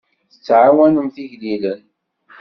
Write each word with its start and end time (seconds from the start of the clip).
Tettɛawanemt 0.31 1.15
igellilen. 1.23 1.81